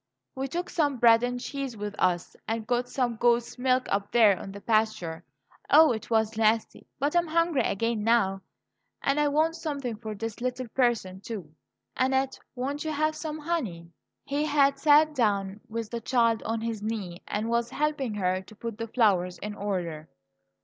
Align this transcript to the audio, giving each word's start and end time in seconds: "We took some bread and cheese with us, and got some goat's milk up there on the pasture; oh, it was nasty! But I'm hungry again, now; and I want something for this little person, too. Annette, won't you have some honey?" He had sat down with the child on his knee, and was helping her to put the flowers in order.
"We 0.33 0.47
took 0.47 0.67
some 0.71 0.97
bread 0.97 1.21
and 1.21 1.39
cheese 1.39 1.77
with 1.77 1.93
us, 1.99 2.35
and 2.47 2.65
got 2.65 2.89
some 2.89 3.17
goat's 3.17 3.59
milk 3.59 3.85
up 3.89 4.11
there 4.11 4.35
on 4.35 4.51
the 4.51 4.59
pasture; 4.59 5.23
oh, 5.69 5.91
it 5.91 6.09
was 6.09 6.35
nasty! 6.35 6.87
But 6.97 7.15
I'm 7.15 7.27
hungry 7.27 7.61
again, 7.61 8.03
now; 8.03 8.41
and 9.03 9.19
I 9.19 9.27
want 9.27 9.57
something 9.57 9.95
for 9.97 10.15
this 10.15 10.41
little 10.41 10.67
person, 10.69 11.21
too. 11.21 11.53
Annette, 11.95 12.39
won't 12.55 12.83
you 12.83 12.89
have 12.89 13.15
some 13.15 13.37
honey?" 13.37 13.91
He 14.25 14.45
had 14.45 14.79
sat 14.79 15.13
down 15.13 15.59
with 15.69 15.91
the 15.91 16.01
child 16.01 16.41
on 16.47 16.61
his 16.61 16.81
knee, 16.81 17.21
and 17.27 17.47
was 17.47 17.69
helping 17.69 18.15
her 18.15 18.41
to 18.41 18.55
put 18.55 18.79
the 18.79 18.87
flowers 18.87 19.37
in 19.37 19.53
order. 19.53 20.09